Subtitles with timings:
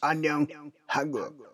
[0.00, 0.46] 안녕
[0.86, 1.48] 한국.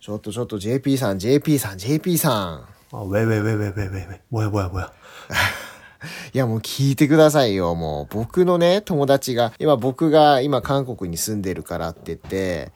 [0.00, 2.64] 저또 저또 JP 산 JP 산 JP 산.
[2.92, 4.92] 아왜왜 왜 왜 왜 왜 왜 뭐야 뭐야 뭐야.
[6.32, 8.14] いや、もう聞いてくださいよ、もう。
[8.14, 12.72] 僕のね、友達が、今僕が今韓国に住んでるからって言って、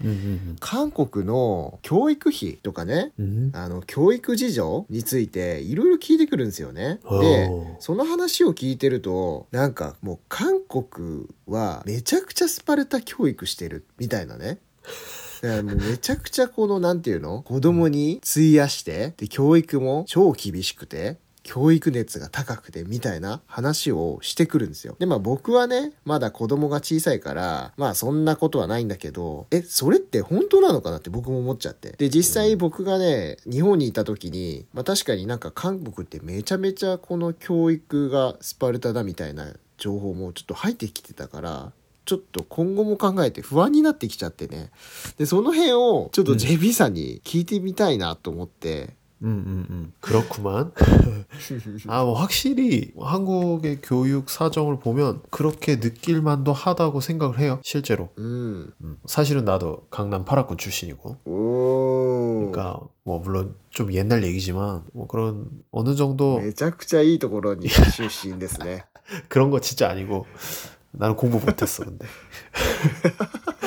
[0.60, 3.12] 韓国の教育費とかね、
[3.54, 7.00] あの、教育事情についていろいろ聞いてくるんですよね。
[7.20, 14.58] で、その話を聞いてると、なんかもう韓国はめちゃくちゃスパルタ教育してるみたいなね。
[15.42, 17.42] もうめちゃくちゃこの、なんていうの？
[17.42, 21.16] 子供に費やして、で、教育も超厳しくて、
[21.50, 24.94] 教育熱が高くてみたいな話をしてくるんですよ。
[25.00, 31.96] で、まあ僕はね、まだ子供が小さいから、まあそんなことはないんだけど、え、それって本当なのかなって僕も思っちゃって。
[31.98, 41.72] で、実際僕がね、日本にいた時に、まあ確かになんか韓国ってめちゃめちゃこの教育がスパルタだみたいな情報もちょっと入ってきてたから、
[42.04, 44.70] ちょっと今後も考えて不安になってきちゃってね。
[45.18, 48.99] で、その辺をちょっと JB さんに聞いてみたいなと思って。
[49.23, 49.93] 음, 음, 음.
[50.01, 50.71] 그렇구만.
[51.87, 58.09] 아, 뭐, 확실히 한국의 교육 사정을 보면 그렇게 느낄 만도 하다고 생각을 해요, 실제로.
[58.17, 58.73] うん。
[58.81, 61.17] 음, 사실은 나도 강남 8학군 출신이고.
[61.25, 62.51] おー。
[62.51, 68.83] 그러니까, 뭐, 물론 좀 옛날 얘기지만, 뭐, 그런, 어느 정도, めちゃくちゃいいところに 出身ですね。
[69.29, 70.25] 그런 거 진짜 아니고,
[70.91, 72.05] 나는 공부 못했어, 근데.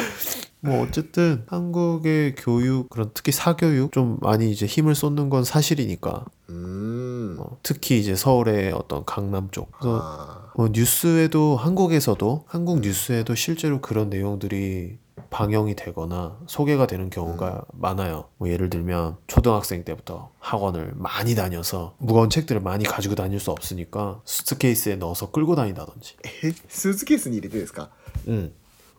[0.66, 6.26] 뭐 어쨌든 한국의 교육 그런 특히 사교육 좀 많이 이제 힘을 쏟는 건 사실이니까.
[6.50, 7.36] 음.
[7.40, 9.72] 어, 특히 이제 서울의 어떤 강남 쪽.
[9.74, 10.52] 그래서 아.
[10.56, 14.98] 뭐 뉴스에도 한국에서도 한국 뉴스에도 실제로 그런 내용들이
[15.30, 17.62] 방영이 되거나 소개가 되는 경우가 음.
[17.74, 18.30] 많아요.
[18.38, 24.22] 뭐 예를 들면 초등학생 때부터 학원을 많이 다녀서 무거운 책들을 많이 가지고 다닐 수 없으니까
[24.24, 26.16] 수트케이스에 넣어서 끌고 다닌다든지.
[26.70, 27.90] 수트케이스는 이래ですか?
[28.30, 28.54] 응.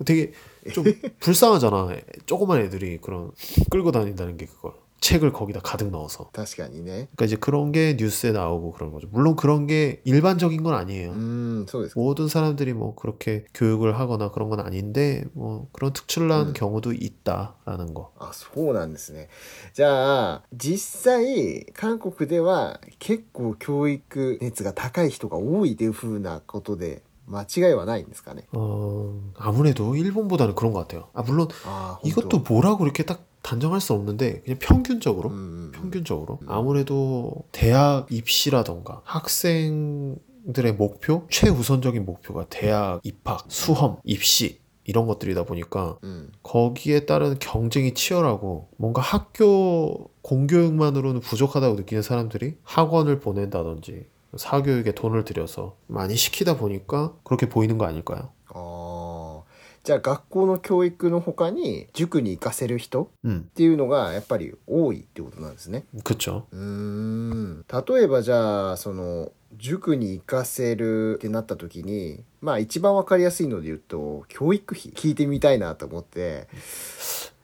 [0.06, 0.32] 되게
[0.74, 0.86] 좀
[1.20, 1.90] 불쌍하잖아.
[2.26, 3.32] 조그만 애들이 그런
[3.70, 6.30] 끌고 다닌다는 게 그걸 책을 거기다 가득 넣어서.
[6.34, 7.08] 確かにね。
[7.16, 9.08] 그러니까 이제 그런 게 뉴스에 나오고 그런 거죠.
[9.12, 11.12] 물론 그런 게 일반적인 건 아니에요.
[11.12, 11.18] うー
[11.64, 12.02] ん、そうですか。
[12.02, 16.54] 모든 사람들이 뭐 그렇게 교육을 하거나 그런 건 아닌데 뭐 그런 특출난 음.
[16.54, 18.12] 경우도 있다라는 거.
[18.20, 19.30] あ、そうなんですね。
[19.74, 28.44] じゃあ、実際、韓国では結構教育熱が高い人が多いというふうなことで、 間違いはないんですかね。
[28.54, 31.10] 어 아무래도 일본보다는 그런 것 같아요.
[31.14, 36.48] 아 물론 ああ、 이것도 뭐라고 이렇게 딱 단정할 수 없는데 그냥 평균적으로 うんうんうん 평균적으로 음.
[36.50, 46.32] 아무래도 대학 입시라던가 학생들의 목표 최우선적인 목표가 대학 입학 수험 입시 이런 것들이다 보니까 うん。
[46.44, 55.76] 거기에 따른 경쟁이 치열하고 뭔가 학교 공교육만으로는 부족하다고 느끼는 사람들이 학원을 보낸다든지 사교육에 돈을 들여서
[55.88, 58.30] 많이 시키다 보니까 그렇게 보이는 거 아닐까요?
[58.54, 59.50] ああ。
[59.82, 65.86] じゃあ、学校の教育の他に塾に行かせる人っ 음, ていうのがやっぱり多いってことなんですね。
[66.04, 66.44] 그쵸.
[66.52, 76.48] うーん例えばじゃあその塾に行かせるってなった時にまあ一番わかりやすいので言うと教育費聞いてみたいなと思って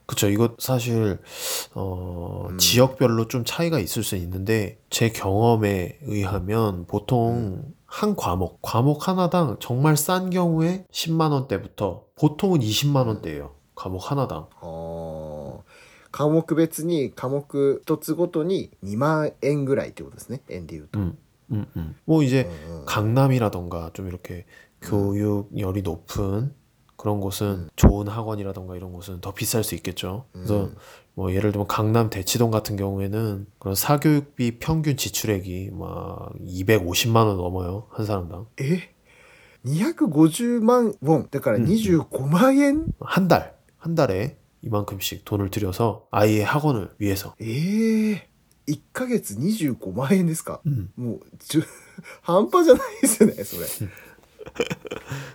[0.10, 0.30] 그쵸.
[0.30, 1.20] 이거 사실,
[1.74, 2.58] 어, 음.
[2.58, 9.98] 지역별로 좀 차이가 있을 수 있는데, 제 경험에 의하면 보통 한 과목, 과목 하나당 정말
[9.98, 13.52] 싼 경우에 10만원대부터 보통은 20만원대예요.
[13.76, 14.48] 과목 하나당.
[14.62, 15.62] あー
[16.12, 20.98] 科目別に科目一つごとに2万円ぐらいってことですね円で言うと。
[21.00, 21.18] 음,
[21.52, 21.96] 음, 음.
[22.06, 24.46] 뭐 이제 うんうん 강남이라던가 좀 이렇게
[24.82, 26.54] 교육열이 높은
[27.00, 30.26] 그런 곳은 좋은 학원이라던가 이런 곳은 더 비쌀 수 있겠죠.
[30.32, 30.76] 그래서 うん
[31.18, 37.88] 뭐 예를 들면 강남 대치동 같은 경우에는 그런 사교육비 평균 지출액이 막 250만 원 넘어요
[37.92, 38.90] 한 사람당 え
[39.66, 48.30] 250万ウォンだからうん25万円、 한 달 한 달에 이만큼씩 돈을 들여서 아이의 학원을 위해서 ええ
[48.68, 50.92] 1ヶ月25万円ですか 음.
[50.98, 51.64] もうじゅ
[52.24, 53.56] 半端じゃないですよねそ
[53.86, 53.90] れ。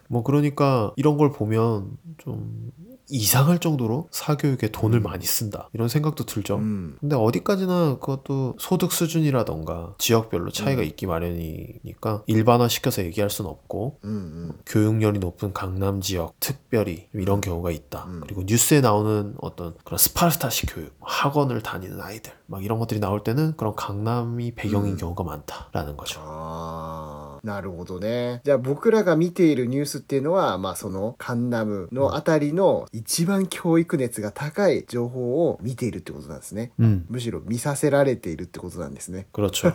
[0.07, 2.71] 뭐 그러니까 이런 걸 보면 좀
[3.09, 5.03] 이상할 정도로 사교육에 돈을 음.
[5.03, 5.69] 많이 쓴다.
[5.73, 6.55] 이런 생각도 들죠.
[6.57, 6.97] 음.
[6.99, 10.87] 근데 어디까지나 그것도 소득 수준이라던가 지역별로 차이가 음.
[10.87, 17.71] 있기 마련이니까 일반화시켜서 얘기할 수는 없고 음, 음, 교육열이 높은 강남 지역 특별히 이런 경우가
[17.71, 18.05] 있다.
[18.05, 18.21] 음.
[18.23, 23.55] 그리고 뉴스에 나오는 어떤 그런 스파르타식 교육 학원을 다니는 아이들 막 이런 것들이 나올 때는
[23.55, 26.21] 그런 강남이 배경인 경우가 많다라는 거죠.
[26.23, 26.34] 아.
[27.44, 28.40] ああ、なるほどね。
[28.44, 36.72] じゃあ僕らが見ているニュースっていうのは、まあそのカンナムのあたりの一番教育熱が高い情報を見ているってことなんですね。
[36.78, 39.26] 음, むしろ見させられているってことなんですね。
[39.32, 39.75] 그렇죠.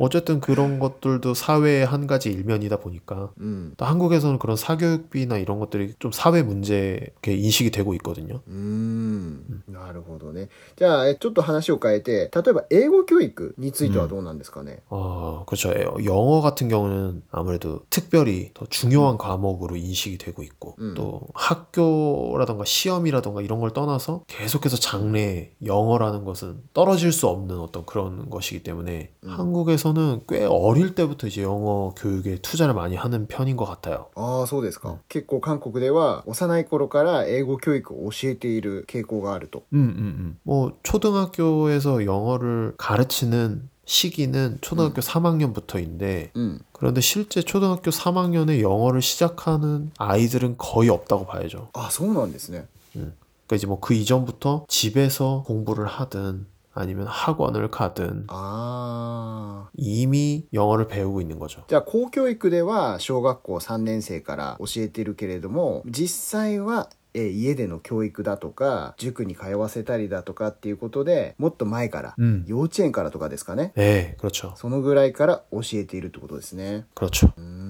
[0.00, 3.72] 어쨌든 그런 것들도 사회의 한 가지 일면이다 보니까 うん。
[3.78, 8.42] 또 한국에서는 그런 사교육비나 이런 것들이 좀 사회 문제 이렇게 인식이 되고 있거든요.
[8.46, 9.62] うーん。
[9.68, 10.48] なるほどね。
[10.76, 14.82] じゃあ、えちょっと話を変えて、例えば英語教育についてはどうなんですかね。
[14.90, 15.72] 어, 그렇죠.
[16.04, 20.92] 영어 같은 경우는 아무래도 특별히 더 중요한 과목으로 인식이 되고 있고, 음.
[20.94, 28.28] 또 학교라던가 시험이라던가 이런 걸 떠나서 계속해서 장래 영어라는 것은 떨어질 수 없는 어떤 그런
[28.28, 29.30] 것이기 때문에 음.
[29.30, 34.06] 한국에서 는 꽤 어릴 때부터 이제 영어 교육에 투자를 많이 하는 편인 것 같아요.
[34.14, 34.90] ああ、そうですか。
[34.90, 39.64] うん結構韓国では幼い頃から英語教育を教えている傾向があると。
[39.72, 40.38] 음, 음, 음.
[40.44, 46.60] 뭐 초등학교에서 영어를 가르치는 시기는 초등학교 3학년부터인데 うん。
[46.72, 51.68] 그런데 실제 초등학교 3학년에 영어를 시작하는 아이들은 거의 없다고 봐야죠.
[51.72, 52.66] あそうなんですね。
[52.92, 59.70] 그러니까 이제 뭐 그 이전부터 집에서 공부를 하든 아니면 학원을 가든 ああ。
[59.76, 61.62] 이미 영어를 배우고 있는 거죠.
[61.68, 72.44] じゃあ公教育では小学校3年生から教えてるけれども実際はえー家での教育だとか塾に通わせたりだとかっていうことでもっと前から、 음.
[72.46, 74.52] 幼稚園からとかですかね 네, 그렇죠.
[74.56, 77.32] そのぐらいから教えているってことですね 그렇죠.
[77.36, 77.69] うーん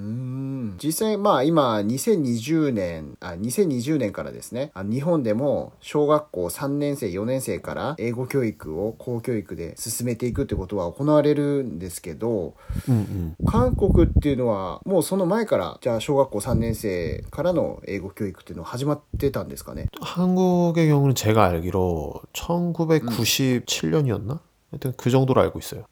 [0.83, 12.55] 実際まあ今2020年あ2020年からですねあ日本でも小学校3年生4年生から英語教育を公教育で進めていくってことは行われるんですけど
[12.89, 13.47] 음, 음.
[13.47, 24.41] 韓国っていうのはもうその前からじゃあ小学校3年生からの英語教育っていうのは始まってたんですかね 한국의 경우는 제가 알기로 1997년이었나?
[24.71, 25.85] 하여튼 그 정도로 알고 있어요.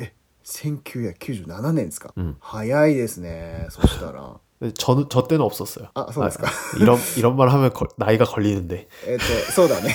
[0.44, 4.48] 1997年ですか、うん早いですねそしたら 근데
[4.79, 5.88] 저, 저 때는 없었어요.
[5.94, 6.50] あそうですか 아,
[6.81, 8.88] 이런, 이런 말 하면 걸- 나이가 걸리는데.
[9.06, 9.94] えっとそうだね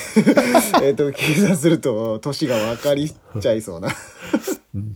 [0.83, 3.11] えっと計算すると年が分かり
[3.41, 4.95] ちゃいそうなうーん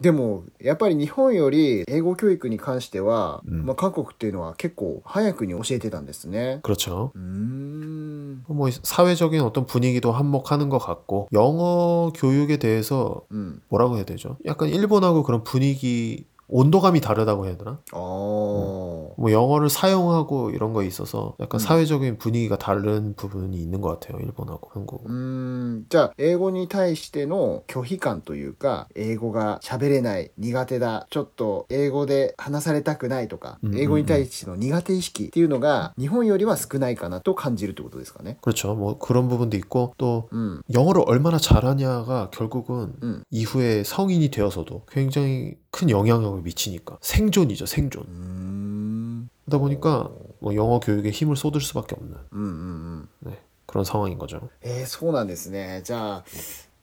[0.00, 7.12] でもやっぱり日本より英語教育に関しては、うんまあ、韓国っていうのは結構早くに教えてたんですね 그렇죠.
[7.14, 14.36] うーん 뭐 사회적인 어떤 분위기도 한몫하는 것 같고 영어 교육에 대해서 うん 뭐라고 해야 되죠?
[14.46, 17.78] 약간 일본하고 그런 분위기 온도감이 다르다고 해야 되나?
[17.92, 17.98] ああ、
[19.16, 21.64] 뭐 영어를 사용하고 이런 거에 있어서 약간 음.
[21.64, 24.18] 사회적인 분위기가 다른 부분이 있는 것 같아요.
[24.20, 25.04] 일본하고 う 한국.
[25.06, 38.74] ーんじゃあ英語に対しての拒否感というか英語が喋れない苦手だちょっと英語で話されたくないとか、うんうんうん英語に対しての苦手意識っていうのが日本よりは少ないかなと感じるってことですかね 그렇죠.
[38.74, 43.22] 뭐 그런 부분도 있고 또 うん 영어를 얼마나 잘하냐가 결국은 음.
[43.30, 47.66] 이후에 성인이 되어서도 굉장히 큰 영향력을 미치니까 생존이죠.
[47.66, 48.02] 생존.
[48.02, 48.55] うーん
[49.46, 50.10] 그러다 보니까
[50.40, 52.48] 뭐 영어 교육에 힘을 쏟을 수밖에 없는 うんうんう
[53.02, 53.08] ん。
[53.20, 54.48] 네, 그런 상황인 거죠.
[54.62, 55.82] えー、そうなんですね。
[55.84, 56.24] じゃあ、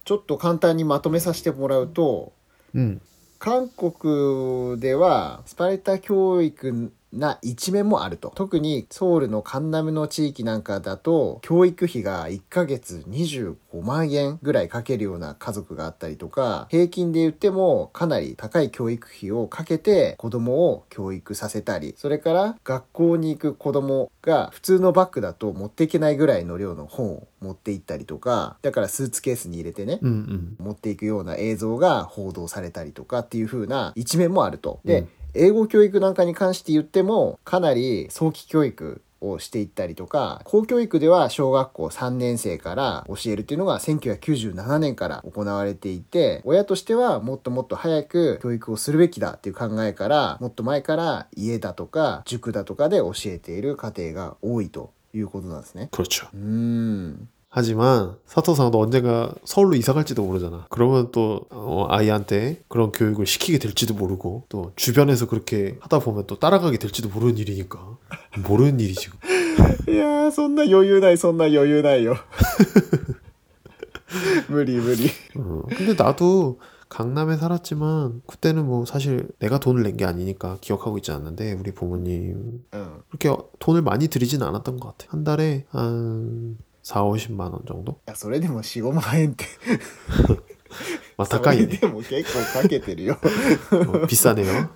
[0.06, 2.33] ちょっと簡単にまとめさせてもらうと、
[2.75, 3.00] 음,
[3.39, 8.32] 韓国ではスパルタ教育 な一面もあると。
[8.34, 30.64] 特にソウルのカンナムの地域なんかだと、教育費が1ヶ月25万円ぐらいかけるような家族があったりとか、平均で言ってもかなり高い教育費をかけて子供を教育させたり、それから学校に行く子供が普通のバッグだと持っていけないぐらいの量の本を持って行ったりとか、だからスーツケースに入れてね、 음, 음.
[30.64, 34.81] 持っていくような映像が報道されたりとかっていう風な一面もあると。
[34.84, 55.88] で、うん英語教育なんかに関して言っても、かなり早期教育をしていったりとか、公教育では小学校3年生から教えるっていうのが1997年から行われていて、親としてはもっともっと早く教育をするべきだっていう考えから、もっと前から家だとか塾だとかで教えている家庭が多いということなんですね。
[56.32, 57.29] うん。
[57.56, 60.67] 하지만 사토상도 언젠가 서울로 이사 갈지도 모르잖아.
[60.70, 66.37] 그러면 또 어, 아이한테 그런 교육을 시키게 될지도 모르고 또 주변에서 그렇게 하다 보면 또
[66.41, 67.96] 따라가게 될지도 모르는 일이니까
[68.49, 69.08] 모르는 일이지.
[69.96, 72.15] 야, 손나 여유나이, 손나 여유나이요.
[74.51, 75.06] 무리 무리.
[75.37, 76.58] 어, 근데 나도
[76.89, 82.65] 강남에 살았지만 그때는 뭐 사실 내가 돈을 낸 게 아니니까 기억하고 있지 않는데 우리 부모님
[82.75, 83.01] 응.
[83.11, 85.13] 그렇게 돈을 많이 들이진 않았던 것 같아.
[85.13, 87.92] 한 달에 한 4, 50만 원 정도?
[88.07, 89.45] いや、それでも4、5万円って。
[91.18, 91.80] 아, それ 가까이네.
[91.80, 93.18] でも結構かけてるよ。
[93.71, 94.69] 어, 비싸네요.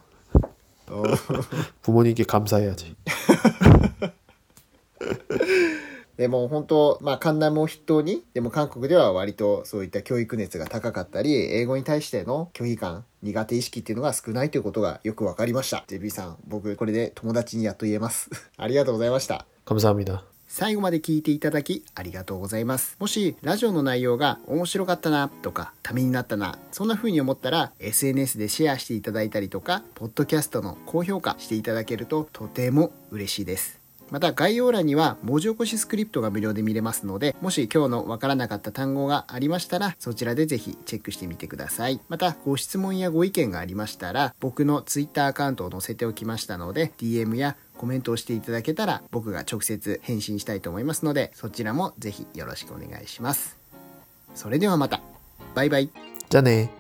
[0.90, 1.04] お
[1.82, 2.96] 부모님께 감사해야지.
[6.18, 15.84] でも本当、まあ、カンナムを筆頭に、でも韓国では割とそういった教育熱が高かったり、英語に対しての拒否感、苦手意識っていうのが少ないということがよくわかりました。
[15.88, 18.30] JB さん、僕これで友達にやっと言えます。
[18.58, 19.48] ありがとうございました。
[19.66, 20.24] 감사합니다.
[20.49, 22.97] 最後まで聞いていただきありがとうございます。
[22.99, 33.79] もしラジオの内容が面白かったなとかためになったな、そんな風に思ったら SNS でシェアしていただいたりとか、ポッドキャストの高評価していただけるととても嬉しいです。
[34.11, 42.01] また概要欄には文字起こしスクリプトが無料で見れますので、もし今日のわからなかった単語がありましたら、そちらでぜひチェックしてみてください。
[42.09, 53.57] また、ご質問やご意見がありましたら、僕の Twitter アカウントを載せておきましたので、DM やコメントをしていただけたら、僕が直接返信したいと思いますので、そちらもぜひよろしくお願いします。
[54.35, 55.01] それではまた。
[55.55, 55.91] バイバイ。
[56.29, 56.71] じゃあね